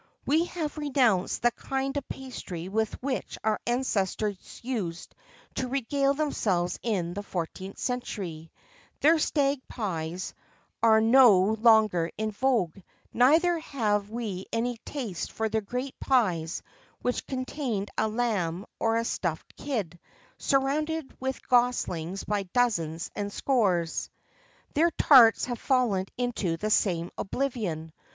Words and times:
We 0.25 0.45
have 0.45 0.79
renounced 0.79 1.43
the 1.43 1.51
kind 1.51 1.95
of 1.95 2.09
pastry 2.09 2.67
with 2.69 2.91
which 3.03 3.37
our 3.43 3.59
ancestors 3.67 4.59
used 4.63 5.13
to 5.53 5.67
regale 5.67 6.15
themselves 6.15 6.79
in 6.81 7.13
the 7.13 7.21
14th 7.21 7.77
century. 7.77 8.51
Their 9.01 9.19
stag 9.19 9.61
pies[XXIV 9.71 10.33
31] 10.81 10.91
are 10.91 11.01
no 11.01 11.39
longer 11.53 12.09
in 12.17 12.31
vogue; 12.31 12.77
neither 13.13 13.59
have 13.59 14.09
we 14.09 14.47
any 14.51 14.77
taste 14.85 15.31
for 15.31 15.49
their 15.49 15.61
great 15.61 15.99
pies 15.99 16.63
which 17.03 17.27
contained 17.27 17.91
a 17.95 18.07
lamb 18.07 18.65
or 18.79 18.97
a 18.97 19.05
stuffed 19.05 19.55
kid, 19.55 19.99
surrounded 20.39 21.15
with 21.19 21.47
goslings 21.47 22.23
by 22.23 22.41
dozens 22.41 23.11
and 23.15 23.31
scores.[XXIV 23.31 24.73
32] 24.73 24.73
Their 24.73 24.91
tarts 24.97 25.45
have 25.45 25.59
fallen 25.59 26.07
into 26.17 26.57
the 26.57 26.71
same 26.71 27.11
oblivion. 27.19 27.93